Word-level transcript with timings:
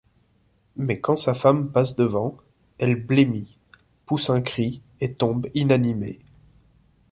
Mais 0.77 0.99
quand 0.99 1.15
sa 1.15 1.35
femme 1.35 1.69
passe 1.71 1.95
devant, 1.95 2.35
elle 2.79 2.95
blêmit, 2.95 3.59
pousse 4.07 4.31
un 4.31 4.41
cri 4.41 4.81
et 4.99 5.13
tombe 5.13 5.45
inanimée. 5.53 6.17